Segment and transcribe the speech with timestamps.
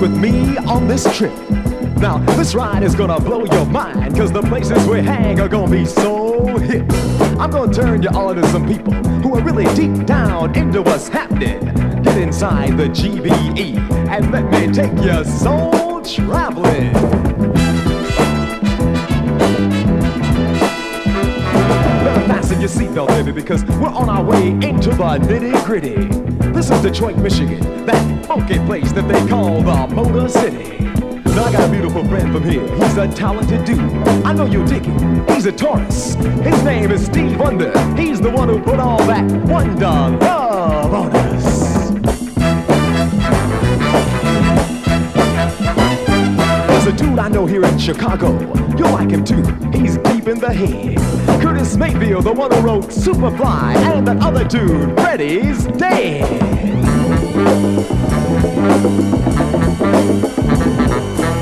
[0.00, 1.32] With me on this trip.
[1.98, 5.70] Now, this ride is gonna blow your mind, cause the places we hang are gonna
[5.70, 6.90] be so hip.
[7.38, 11.08] I'm gonna turn you all into some people who are really deep down into what's
[11.08, 11.60] happening.
[12.02, 13.76] Get inside the GBE
[14.08, 16.94] and let me take your soul traveling.
[22.26, 26.06] Fasten your seatbelt, baby, because we're on our way into the nitty gritty.
[26.52, 30.78] This is Detroit, Michigan, that funky place that they call the Motor City.
[31.34, 32.64] Now I got a beautiful friend from here.
[32.76, 33.80] He's a talented dude.
[34.24, 35.26] I know you dig him.
[35.26, 36.14] He's a Taurus.
[36.14, 37.72] His name is Steve Wonder.
[37.96, 41.90] He's the one who put all that wonder love on us.
[46.86, 48.38] A dude I know here in Chicago.
[48.78, 49.42] You'll like him too.
[49.76, 50.98] He's deep in the head.
[51.42, 56.89] Curtis Mayfield, the one who wrote Superfly, and that other dude, Freddie's dead.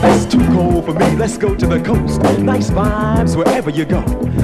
[0.05, 2.23] It's too cold for me, let's go to the coast.
[2.39, 4.03] Nice vibes wherever you go.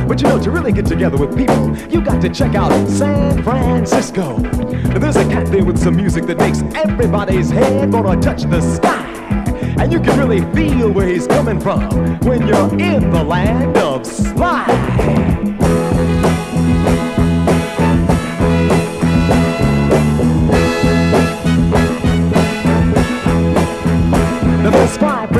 [0.08, 3.42] But you know, to really get together with people, you got to check out San
[3.42, 4.38] Francisco.
[4.98, 9.05] There's a cat there with some music that makes everybody's head wanna touch the sky.
[9.78, 11.88] And you can really feel where he's coming from
[12.20, 14.75] when you're in the land of slide.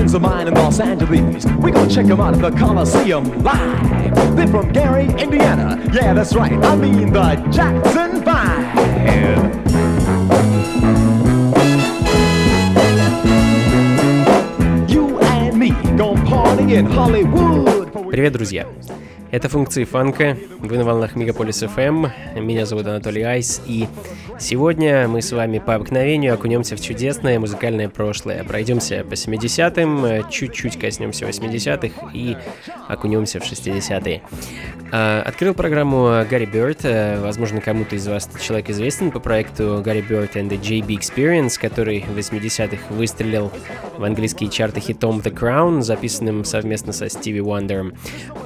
[0.05, 1.47] Friends of mine in Los Angeles.
[1.63, 4.37] We gonna check them out at the Coliseum live.
[4.37, 5.81] They're from Gary, Indiana.
[5.93, 6.53] Yeah, that's right.
[6.53, 8.75] I mean the Jackson Five.
[14.91, 18.11] You and me gonna party in Hollywood.
[18.11, 18.67] Привет, друзья!
[19.31, 20.37] Это функции фанка.
[20.61, 22.41] Вы на волнах Мегаполис FM.
[22.41, 23.63] Меня зовут Анатолий Айс.
[23.67, 23.89] И
[24.39, 28.45] сегодня мы с вами по обыкновению окунемся в чудесное музыкальное прошлое.
[28.45, 32.37] Пройдемся по 70-м, чуть-чуть коснемся 80-х и
[32.89, 34.23] окунемся в 60-е.
[34.93, 36.85] А, открыл программу Гарри Бёрд.
[37.21, 42.01] Возможно, кому-то из вас человек известен по проекту Гарри Бёрд and the JB Experience, который
[42.03, 43.51] в 80-х выстрелил
[43.97, 47.95] в английские чарты хитом The Crown, записанным совместно со Стиви Уандером.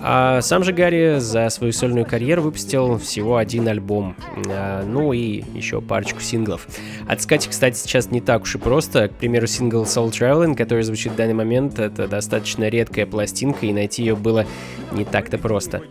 [0.02, 4.16] А сам же Гарри за свою сольную карьеру выпустил всего один альбом,
[4.48, 6.66] а, ну и еще парочку синглов.
[7.06, 9.08] Отскать, кстати, сейчас не так уж и просто.
[9.08, 13.72] К примеру, сингл Soul Traveling, который звучит в данный момент, это достаточно редкая пластинка, и
[13.72, 14.46] найти ее было
[14.92, 15.82] не так-то просто.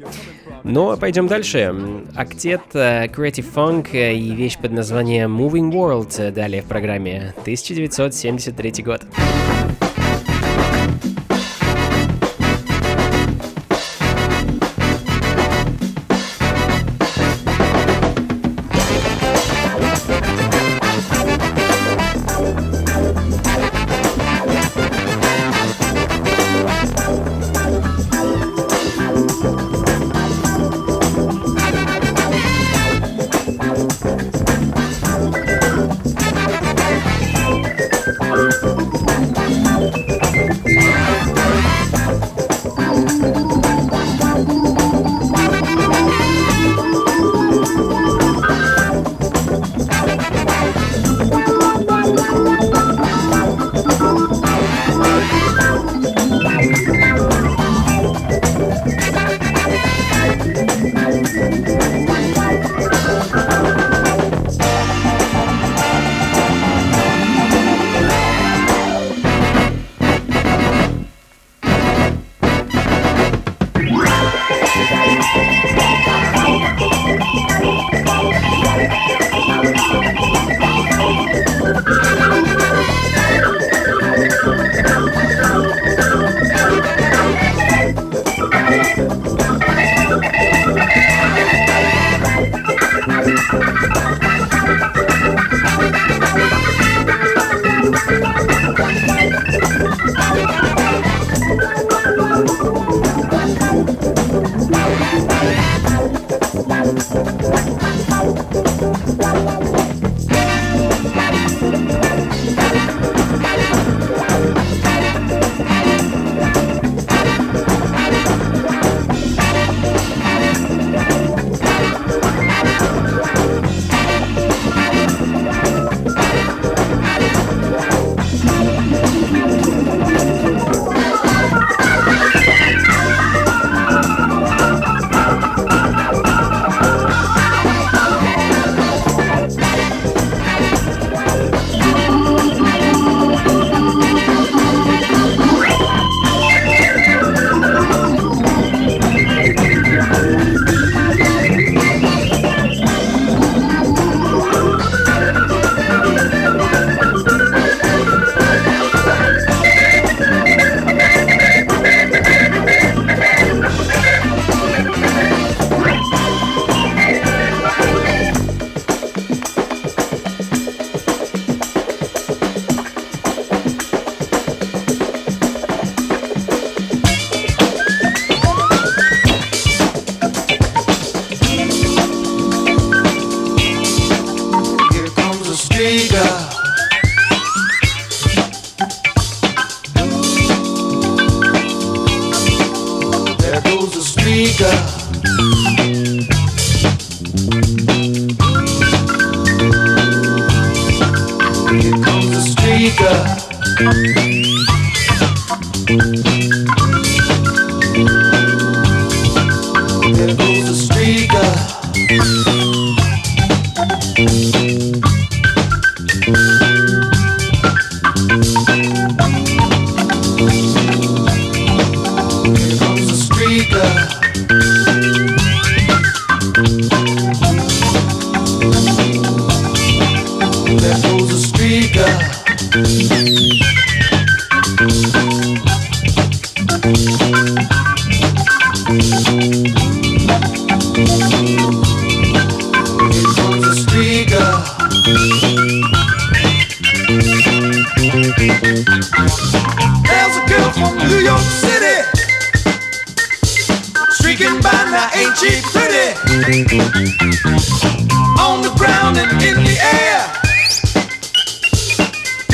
[0.63, 1.73] Но пойдем дальше.
[2.15, 7.33] Актет э, Creative Funk и вещь под названием Moving World далее в программе.
[7.43, 9.05] 1973 год.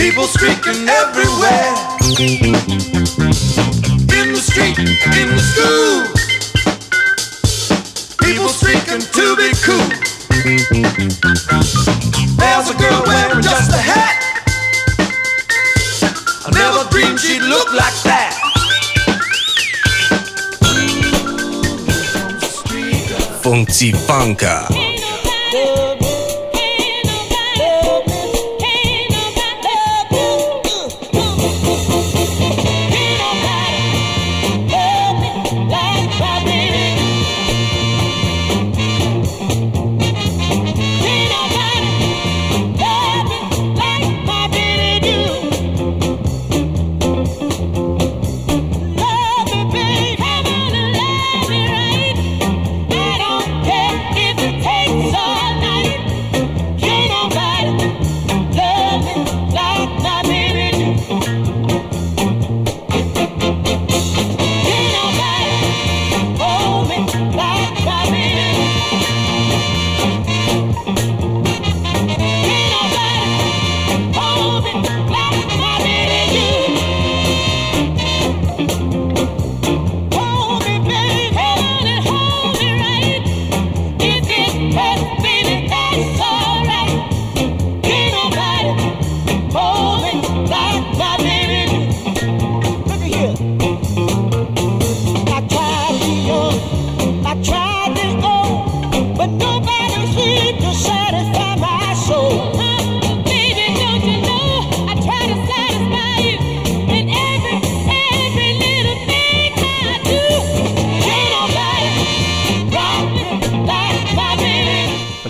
[0.04, 1.74] people streaking everywhere.
[4.20, 6.04] In the street, in the school,
[8.20, 9.88] people streaking to be cool.
[12.36, 14.20] There's a girl wearing just a hat.
[16.46, 18.34] I never dreamed she'd look like that.
[23.42, 24.93] Funky Funka.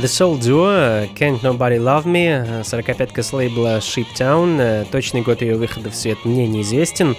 [0.07, 4.85] Soul Duo Can't Nobody Love Me, 45-ка с лейбла Shiptown.
[4.91, 7.15] Точный год ее выхода в свет мне неизвестен.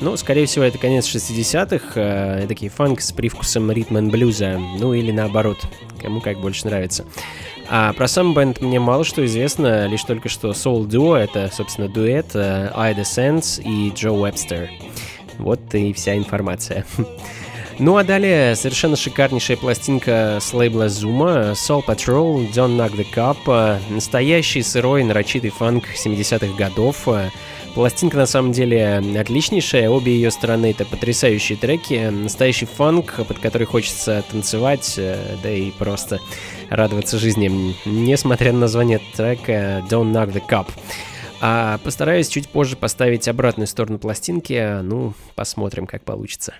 [0.00, 5.12] Ну, скорее всего, это конец 60-х, такие фанк с привкусом ритм и блюза, ну или
[5.12, 5.58] наоборот,
[6.02, 7.04] кому как больше нравится.
[7.68, 11.88] А про сам бенд мне мало что известно, лишь только что Soul Duo— это, собственно,
[11.88, 14.68] дуэт Айда Сенс и Джо Уэбстер.
[15.38, 16.84] Вот и вся информация.
[17.78, 23.78] Ну а далее совершенно шикарнейшая пластинка с лейбла Zuma, Soul Patrol, Don't Knock the Cup,
[23.90, 27.06] настоящий сырой нарочитый фанк 70-х годов.
[27.74, 33.66] Пластинка на самом деле отличнейшая, обе ее стороны это потрясающие треки, настоящий фанк, под который
[33.66, 36.18] хочется танцевать, э, да и просто
[36.70, 40.68] радоваться жизни, несмотря на название трека Don't Knock the Cup.
[41.42, 46.54] А постараюсь чуть позже поставить обратную сторону пластинки, ну, посмотрим, как получится.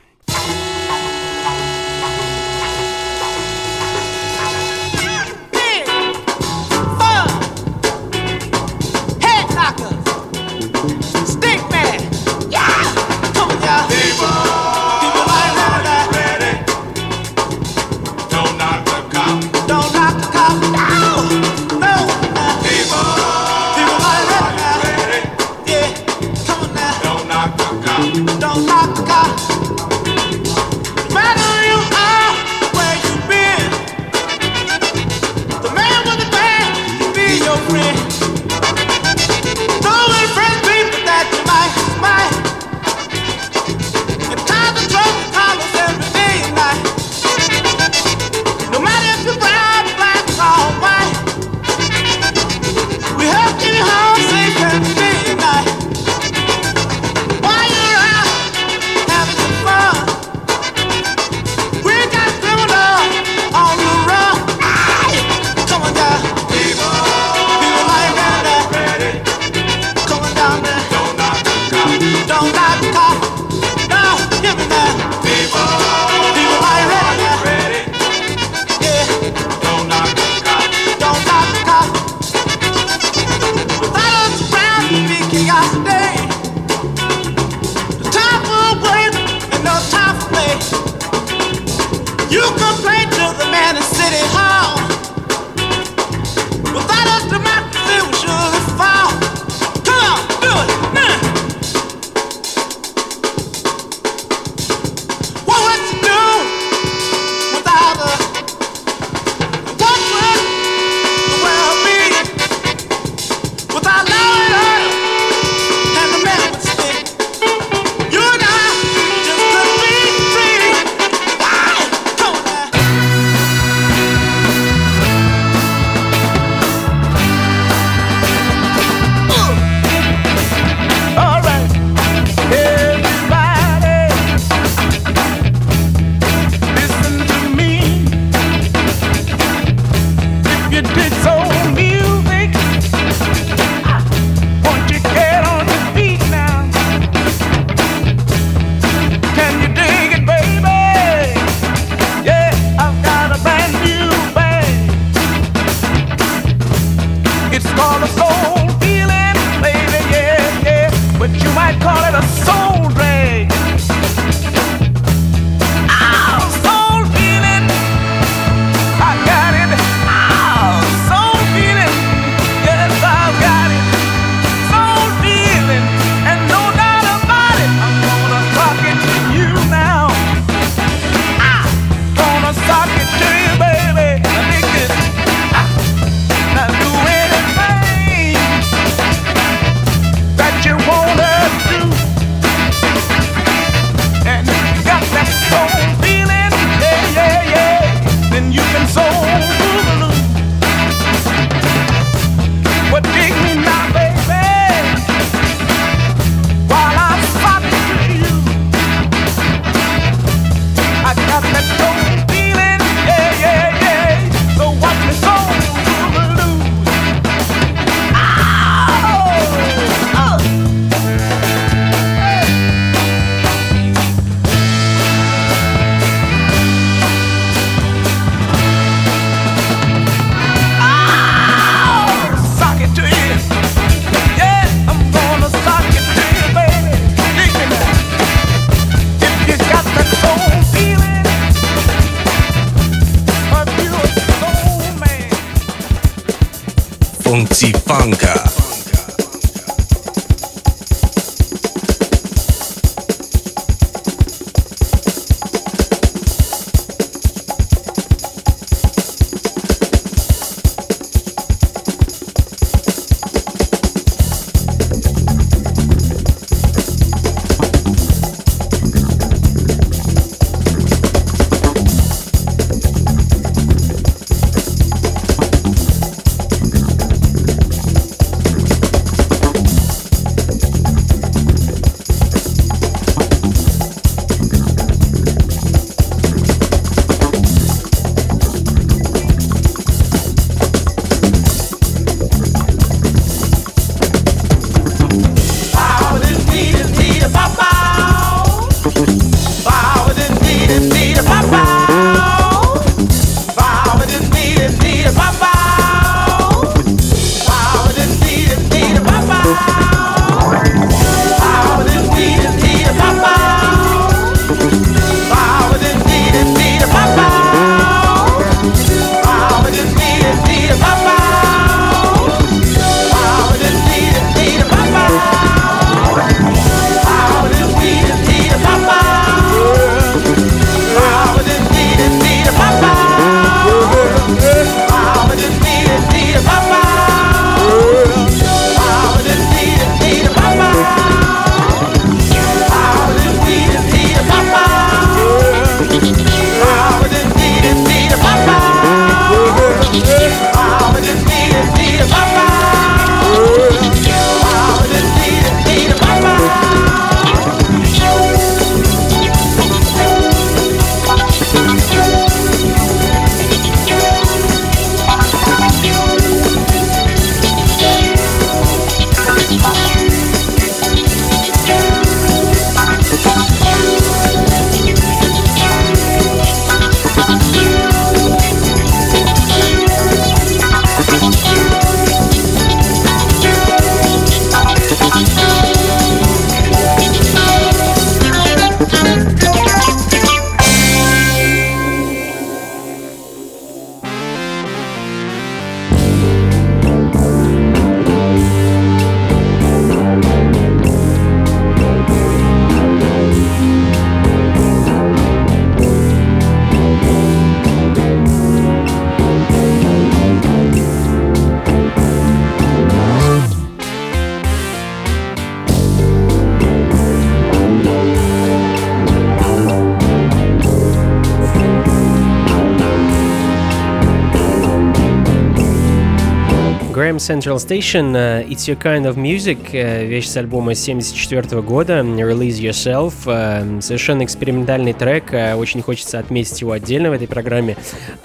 [427.27, 432.61] Central Station uh, It's Your Kind of Music, uh, вещь с альбома 74 года, Release
[432.61, 437.77] Yourself, uh, совершенно экспериментальный трек, очень хочется отметить его отдельно в этой программе.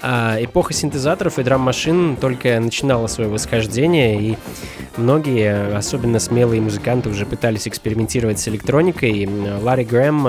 [0.02, 4.38] Эпоха синтезаторов и драм-машин только начинала свое восхождение, и
[4.96, 9.28] многие, особенно смелые музыканты, уже пытались экспериментировать с электроникой.
[9.62, 10.28] Ларри Грэм,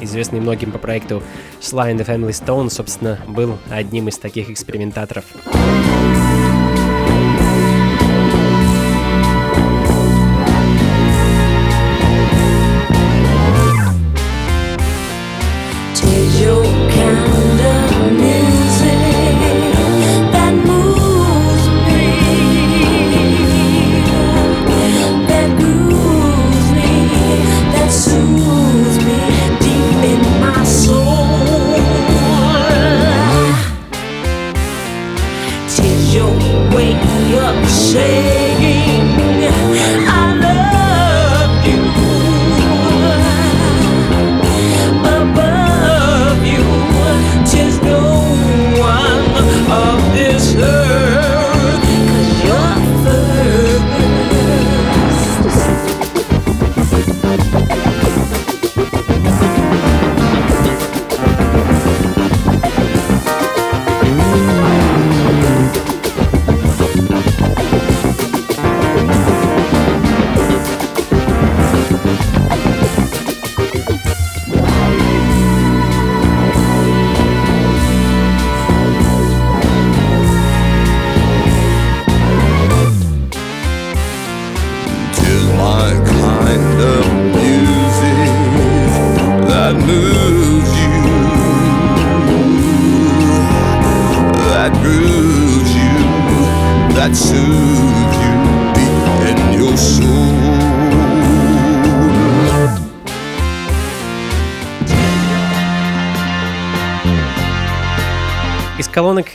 [0.00, 1.22] известный многим по проекту
[1.60, 5.24] Sly and the Family Stone, собственно, был одним из таких экспериментаторов.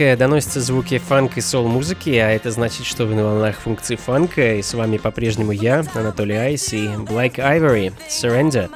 [0.04, 4.56] Э, доносятся звуки фанк и сол-музыки, а это значит, что вы на волнах функции фанка,
[4.56, 8.70] и с вами по-прежнему я, Анатолий Айс и Black Ivory, Surrender.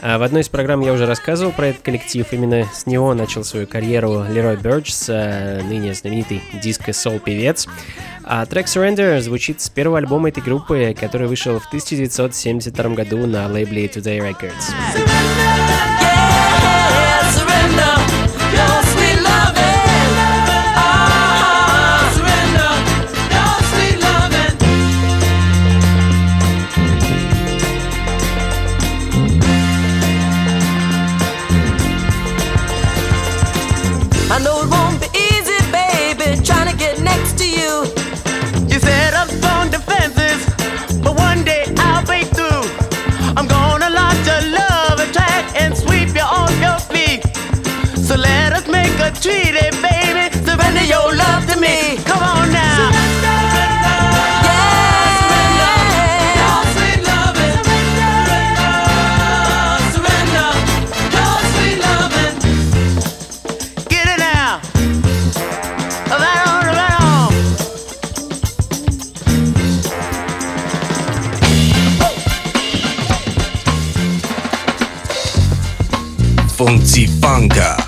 [0.00, 3.44] А в одной из программ я уже рассказывал про этот коллектив, именно с него начал
[3.44, 7.68] свою карьеру Лерой Бёрдж, э, ныне знаменитый диско-сол-певец.
[8.24, 13.46] А трек Surrender звучит с первого альбома этой группы, который вышел в 1972 году на
[13.48, 14.74] лейбле Today Records.
[15.00, 15.99] treated,
[77.30, 77.79] ファ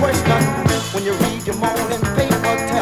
[0.00, 0.40] question
[0.94, 2.79] when you read your morning paper.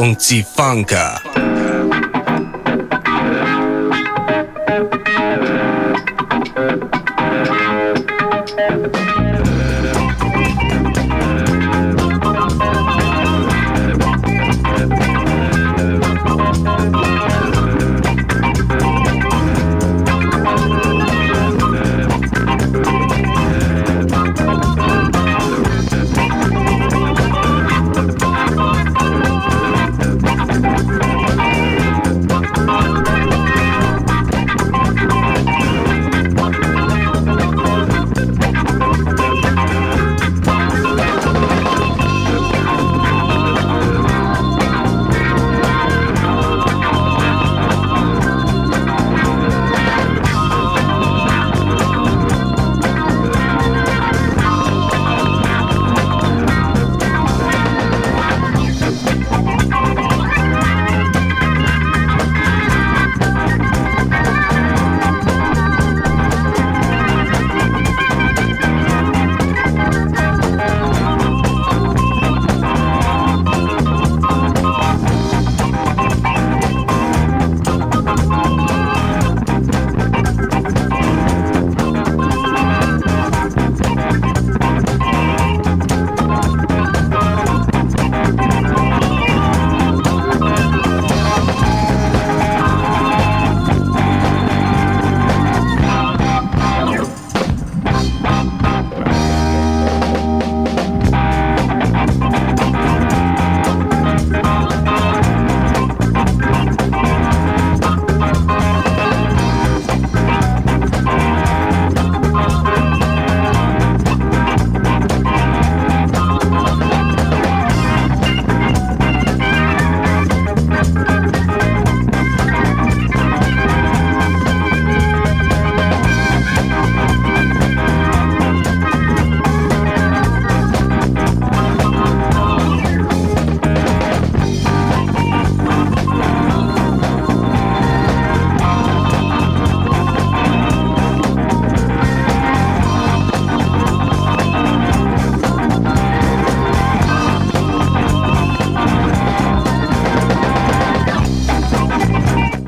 [0.00, 0.16] モン
[0.56, 1.19] 放ー。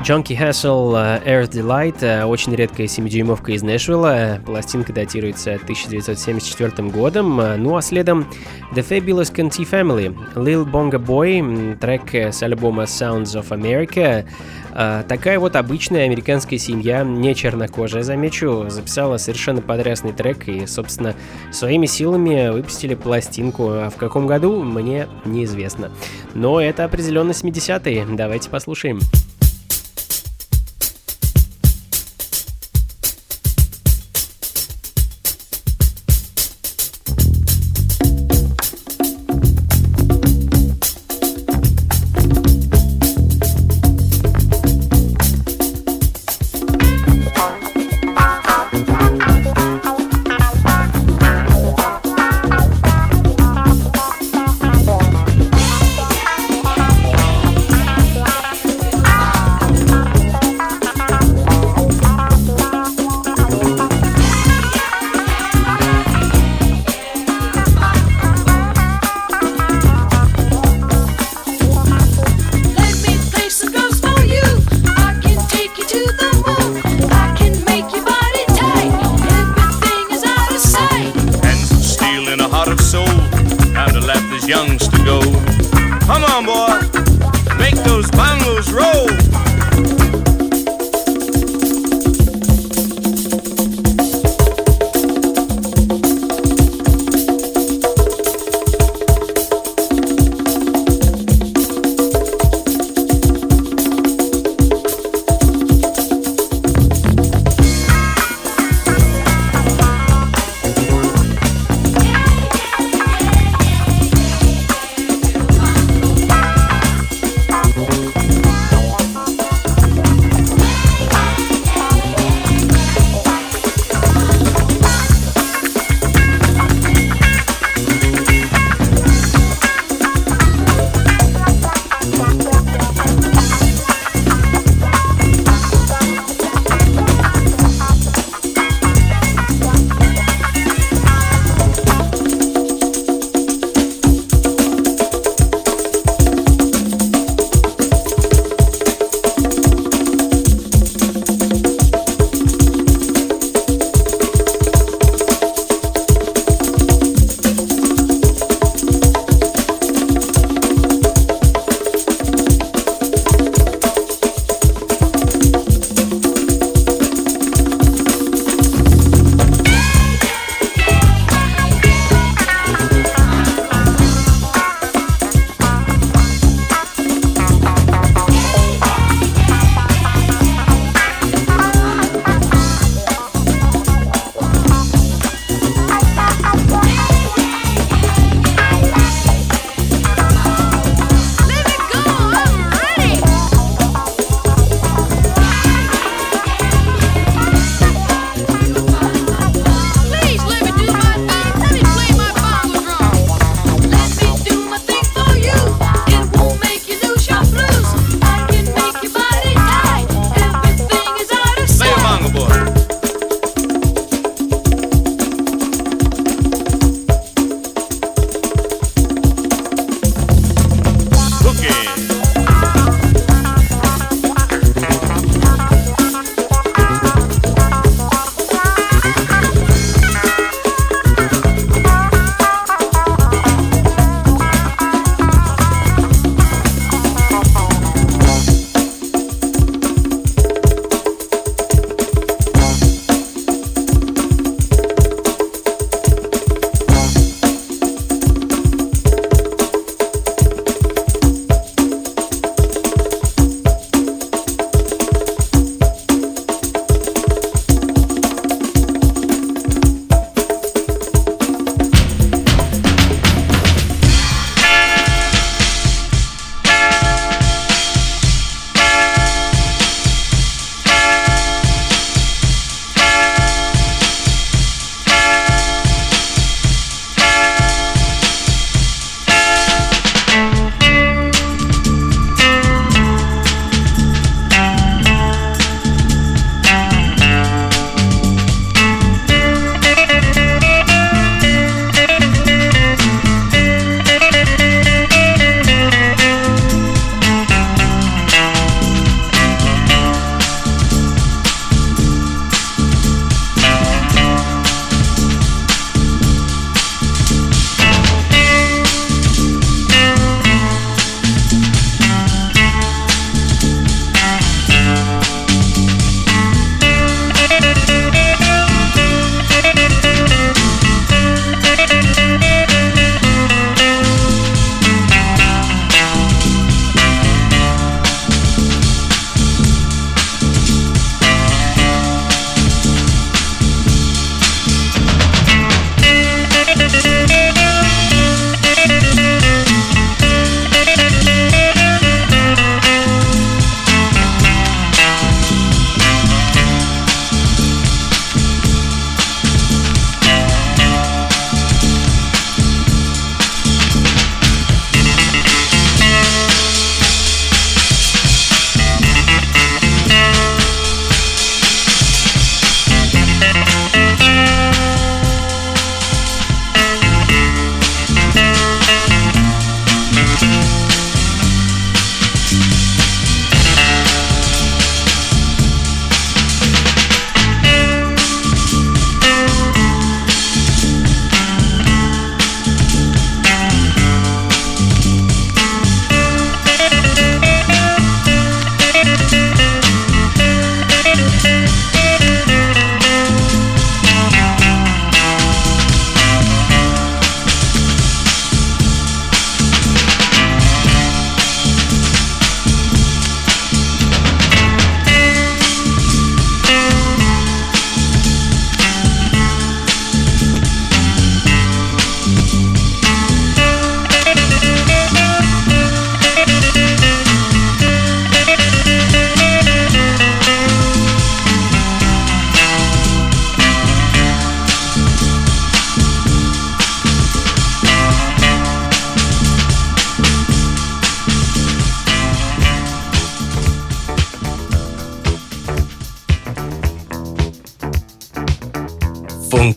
[0.03, 7.77] Junkie Hassel Earth Delight, uh, очень редкая 7-дюймовка из Нэшвилла, пластинка датируется 1974 годом, ну
[7.77, 8.27] а следом
[8.73, 14.25] The Fabulous Conti Family, Lil Bonga Boy, трек с альбома Sounds of America,
[14.73, 21.15] uh, такая вот обычная американская семья, не чернокожая, замечу, записала совершенно подрясный трек и, собственно,
[21.53, 25.91] своими силами выпустили пластинку, а в каком году, мне неизвестно.
[26.33, 28.99] Но это определенно 70-е, давайте послушаем.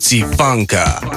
[0.07, 1.16] Fuzzy Funka.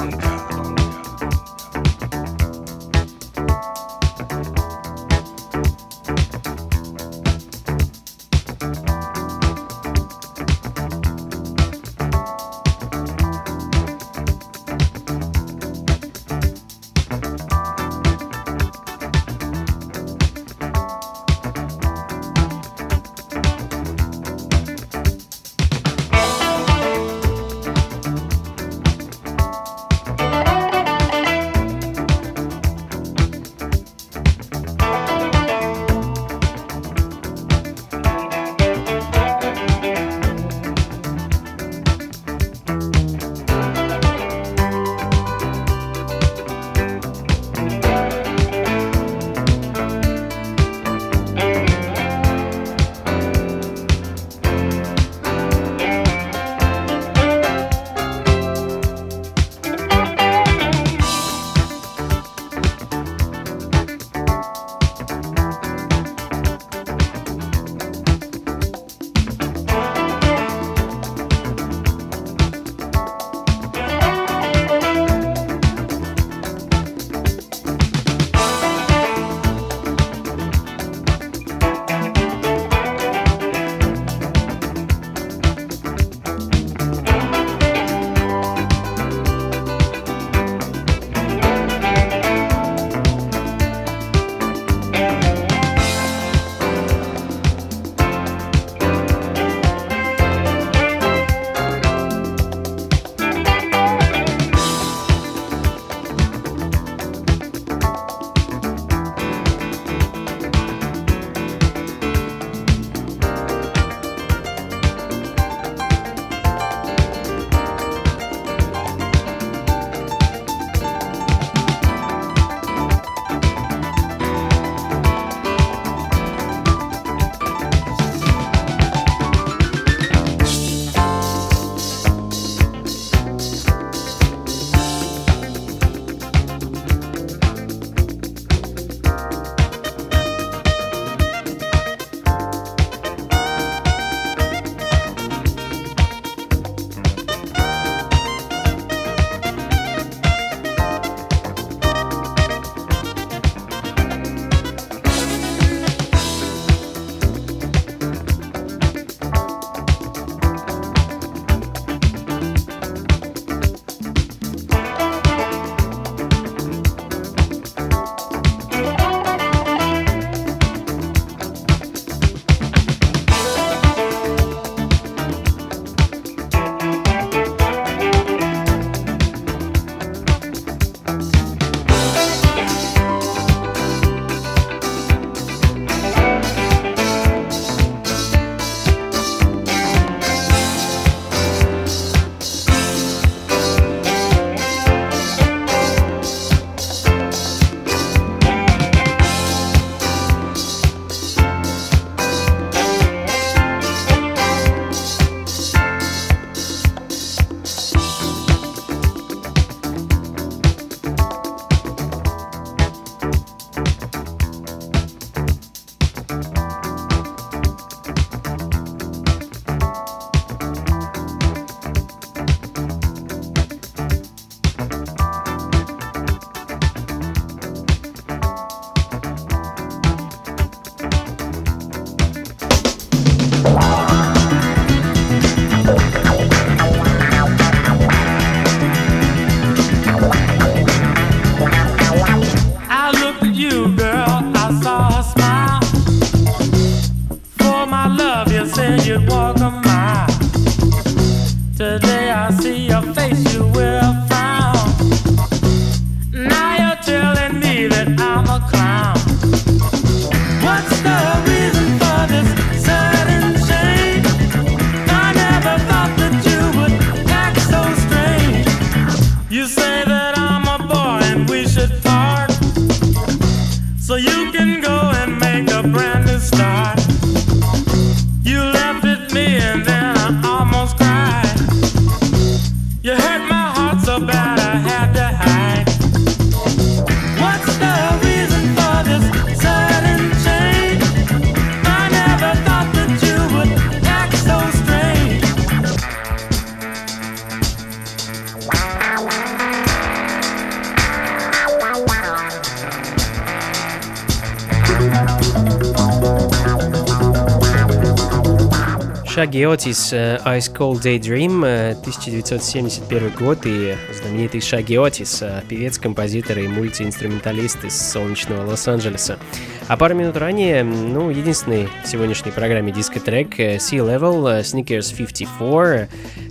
[309.50, 311.64] Шаги Отис Ice Cold Daydream
[312.02, 319.40] 1971 год и знаменитый Шаги Отис, певец, композитор и мультиинструменталист из солнечного Лос-Анджелеса.
[319.88, 326.08] А пару минут ранее, ну, единственный в сегодняшней программе диско-трек Sea Level Sneakers 54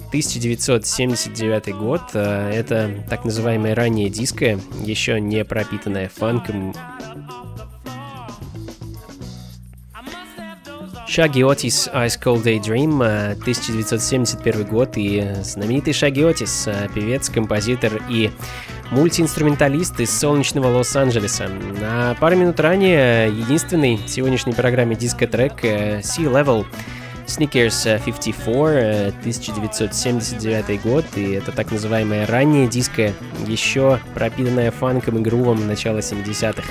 [0.09, 2.01] 1979 год.
[2.13, 6.73] Это так называемое раннее диско, еще не пропитанное фанком
[11.09, 13.01] Шаги Отис Ice Cold Daydream,
[13.31, 18.29] 1971 год, и знаменитый Шаги Отис, э, певец, композитор и
[18.91, 21.49] мультиинструменталист из солнечного Лос-Анджелеса.
[21.81, 26.67] На пару минут ранее единственный в сегодняшней программе диско-трек э, Sea Level
[27.25, 33.13] Sneakers 54, 1979 год, и это так называемое раннее диско,
[33.47, 36.61] еще пропитанное фанком и грувом начала 70-х.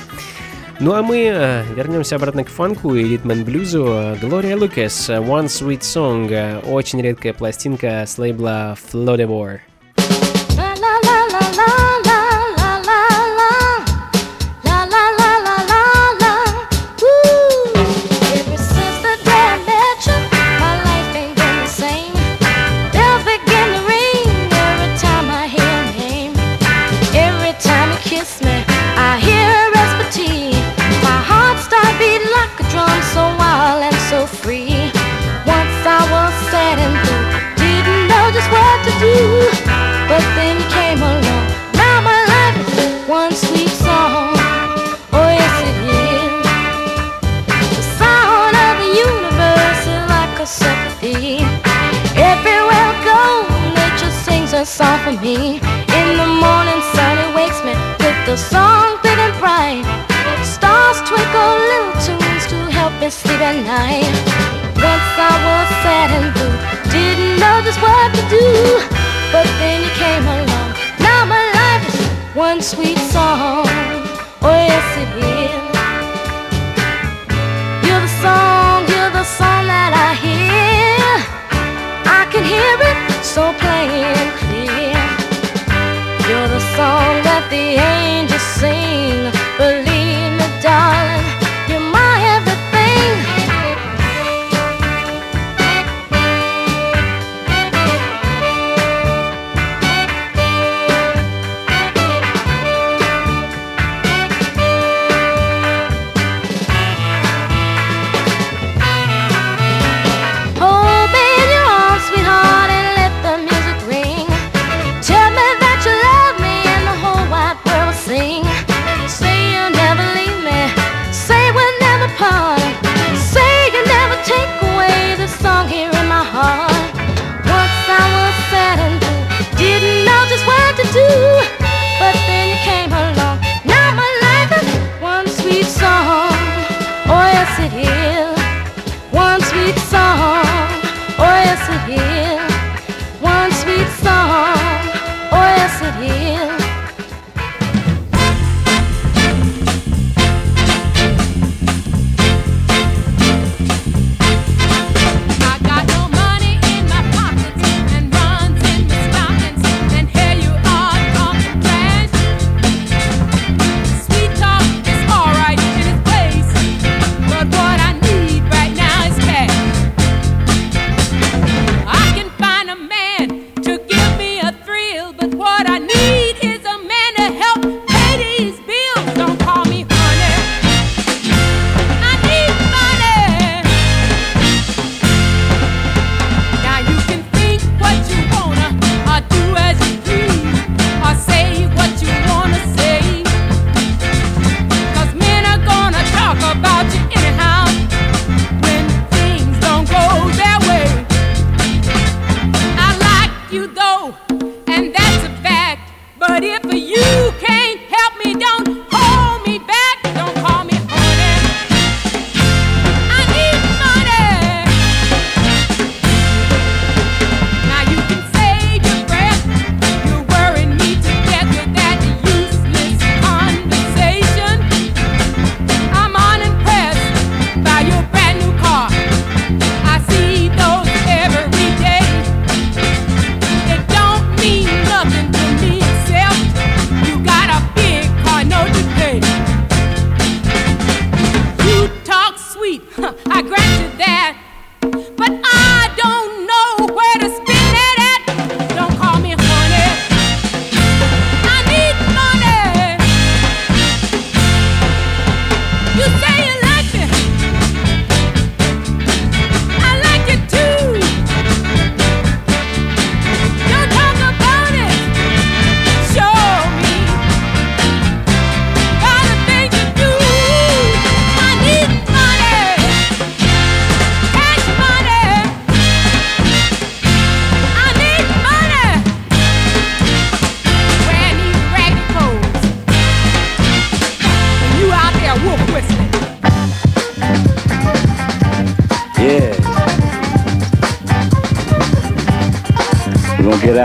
[0.80, 4.16] Ну а мы э, вернемся обратно к фанку и ритм блюзу.
[4.20, 9.58] Глория Лукас, One Sweet Song, очень редкая пластинка с лейбла Floodivore.
[39.00, 39.37] you.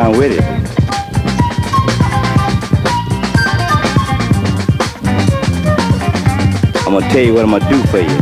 [0.04, 0.44] On with it.
[6.86, 8.18] I'm gonna tell you what I'm gonna do for you.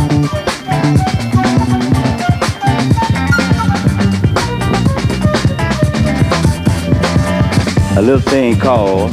[7.97, 9.11] A little thing called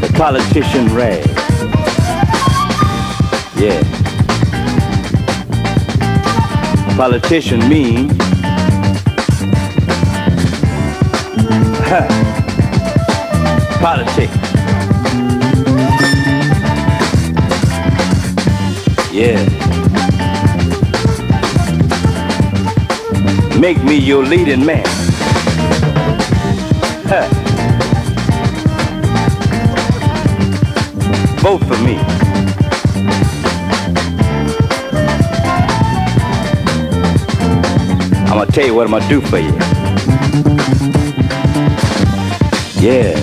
[0.00, 1.26] the politician rag.
[3.56, 3.82] Yeah.
[6.96, 8.27] Politician means
[13.80, 14.34] politics.
[19.10, 19.38] Yeah.
[23.58, 24.84] Make me your leading man.
[27.08, 27.26] Huh.
[31.40, 31.96] Vote for me.
[38.26, 40.57] I'm gonna tell you what I'm gonna do for you.
[42.80, 43.18] Yeah.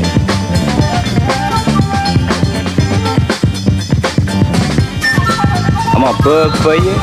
[5.94, 6.96] I'm gonna bug for you.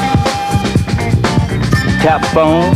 [2.03, 2.75] Tap phone.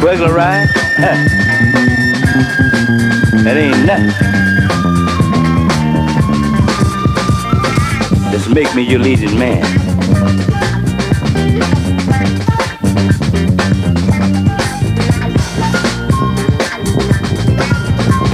[0.00, 0.68] Burglarize.
[0.96, 1.40] Huh.
[3.44, 4.34] That ain't nothing.
[8.32, 9.84] Just make me your leading man.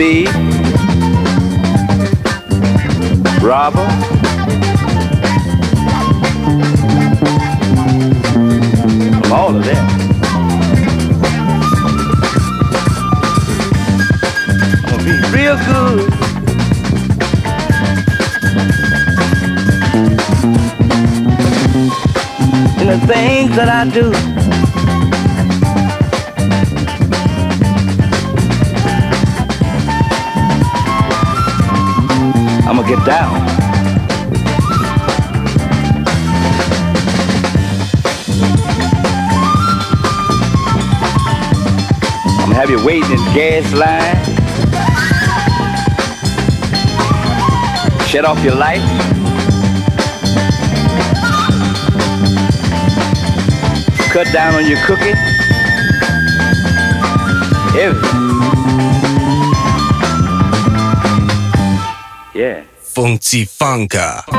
[0.01, 0.33] Thief.
[3.43, 3.87] Robber.
[9.21, 9.85] From all of that.
[14.87, 16.01] I'm gonna be real good.
[22.81, 24.40] In the things that I do.
[33.11, 33.35] Down.
[42.39, 44.19] I'm gonna have you waiting in gas line.
[48.07, 48.85] Shut off your light.
[54.13, 55.17] Cut down on your cooking.
[57.77, 58.21] Everything.
[62.35, 62.70] Yeah.
[62.95, 64.25] Funky Funka.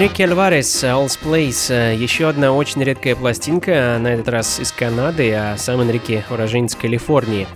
[0.00, 5.58] Энрике Альварес, All's Place, еще одна очень редкая пластинка, на этот раз из Канады, а
[5.58, 7.46] сам Энрике уроженец Калифорнии.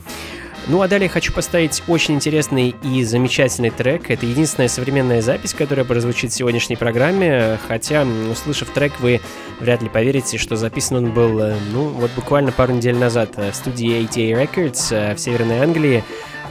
[0.67, 4.11] Ну а далее хочу поставить очень интересный и замечательный трек.
[4.11, 9.21] Это единственная современная запись, которая прозвучит в сегодняшней программе, хотя, услышав трек, вы
[9.61, 11.39] вряд ли поверите, что записан он был,
[11.73, 16.03] ну, вот буквально пару недель назад в студии ATA Records в Северной Англии.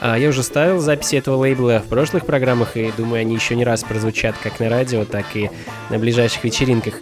[0.01, 3.83] Я уже ставил записи этого лейбла в прошлых программах, и думаю, они еще не раз
[3.83, 5.49] прозвучат как на радио, так и
[5.89, 6.95] на ближайших вечеринках.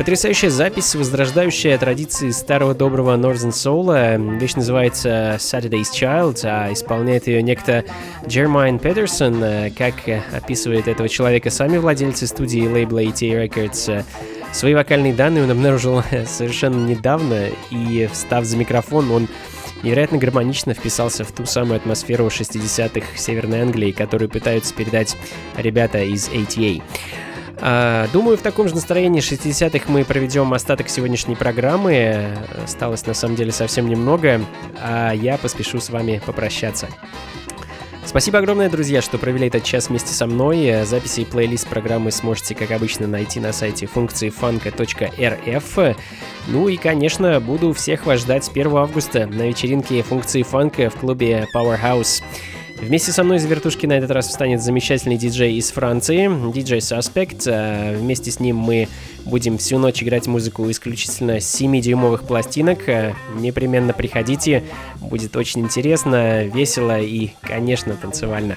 [0.00, 4.38] Потрясающая запись, возрождающая традиции старого доброго Northern Soul.
[4.38, 7.84] Вещь называется Saturday's Child, а исполняет ее некто
[8.26, 9.44] Джермайн Петерсон.
[9.76, 9.96] Как
[10.32, 14.02] описывает этого человека сами владельцы студии лейбла ETA Records,
[14.52, 19.28] Свои вокальные данные он обнаружил совершенно недавно, и встав за микрофон, он
[19.82, 25.14] невероятно гармонично вписался в ту самую атмосферу 60-х Северной Англии, которую пытаются передать
[25.58, 26.82] ребята из ATA.
[27.60, 32.36] Думаю, в таком же настроении 60-х мы проведем остаток сегодняшней программы.
[32.64, 34.40] Осталось на самом деле совсем немного,
[34.80, 36.88] а я поспешу с вами попрощаться.
[38.06, 40.84] Спасибо огромное, друзья, что провели этот час вместе со мной.
[40.84, 45.78] Записи и плейлист программы сможете, как обычно, найти на сайте функции фанка.рф.
[46.48, 51.46] Ну и, конечно, буду всех вас ждать 1 августа на вечеринке функции фанка в клубе
[51.54, 52.22] Powerhouse.
[52.80, 57.96] Вместе со мной из вертушки на этот раз встанет замечательный диджей из Франции, диджей Suspect.
[57.96, 58.88] Вместе с ним мы
[59.26, 62.80] будем всю ночь играть музыку исключительно с 7-дюймовых пластинок.
[63.36, 64.64] Непременно приходите,
[64.96, 68.56] будет очень интересно, весело и, конечно, танцевально.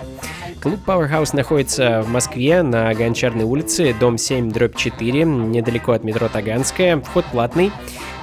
[0.62, 6.30] Клуб Powerhouse находится в Москве на Гончарной улице, дом 7, дробь 4, недалеко от метро
[6.30, 7.02] Таганская.
[7.02, 7.72] Вход платный,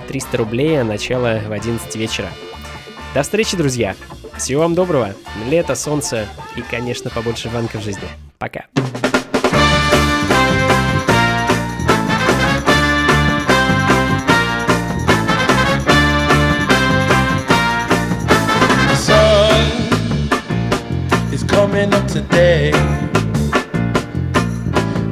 [0.09, 2.28] 300 рублей, а начало в 11 вечера.
[3.14, 3.94] До встречи, друзья!
[4.41, 5.14] Всего вам доброго,
[5.51, 6.26] лето, солнце
[6.57, 8.09] и, конечно, побольше ванка в жизни.
[8.38, 8.64] Пока.
[21.47, 22.72] coming up today,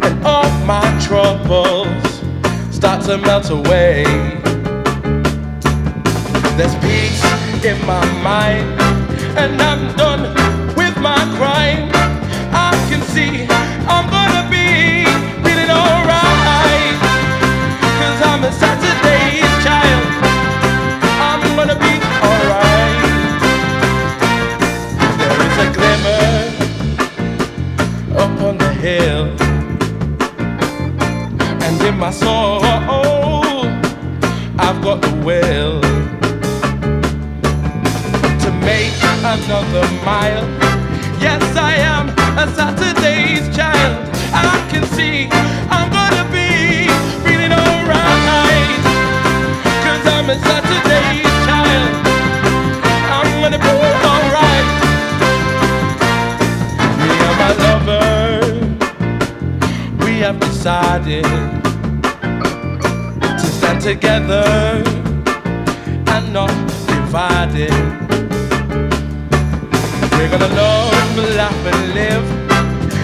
[0.03, 2.23] and all my troubles
[2.71, 4.05] start to melt away.
[6.57, 7.23] There's peace
[7.65, 8.88] in my mind,
[9.39, 10.23] and I'm done
[10.75, 11.91] with my crime.
[12.53, 13.47] I can see
[13.95, 15.05] I'm gonna be
[15.45, 16.99] feeling alright,
[18.01, 20.07] cause I'm a Saturday's child.
[21.31, 21.95] I'm gonna be
[22.29, 22.99] alright.
[25.21, 26.27] There is a glimmer
[28.23, 29.25] up on the hill,
[31.65, 32.61] and in my soul,
[34.59, 35.81] I've got the will
[39.25, 40.47] another mile.
[41.21, 42.09] Yes, I am
[42.39, 44.09] a Saturday's child.
[44.33, 45.29] I can see
[45.71, 46.87] I'm gonna be
[47.27, 48.79] feeling alright.
[49.85, 51.93] Cause I'm a Saturday's child.
[53.17, 53.69] I'm gonna be
[54.13, 54.69] alright.
[57.01, 58.07] Me and my lover,
[60.05, 61.25] we have decided
[63.21, 64.47] to stand together
[66.07, 66.53] and not
[66.87, 68.08] divided.
[70.19, 72.27] We're gonna love, laugh, and live,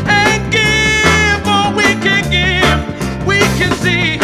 [0.08, 3.26] and give all we can give.
[3.26, 4.18] We can see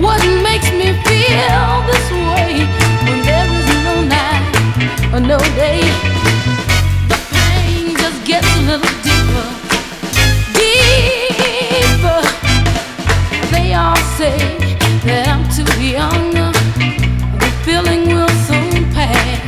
[0.00, 2.64] What makes me feel this way
[3.04, 5.82] when there is no night or no day?
[7.10, 9.46] The pain just gets a little deeper,
[10.56, 12.22] deeper.
[13.52, 14.38] They all say
[15.04, 16.32] that I'm too young.
[17.42, 19.40] The feeling will soon pass.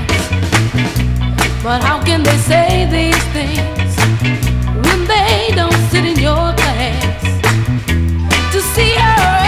[1.62, 3.96] But how can they say these things
[4.86, 7.22] when they don't sit in your class
[8.53, 9.41] to see her?